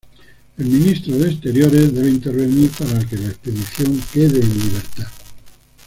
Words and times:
El 0.57 0.65
Ministro 0.65 1.15
de 1.15 1.29
Exteriores 1.29 1.93
debe 1.93 2.09
intervenir 2.09 2.71
para 2.71 3.05
que 3.05 3.17
la 3.17 3.27
expedición 3.27 4.01
quede 4.11 4.39
en 4.39 4.49
libertad. 4.57 5.05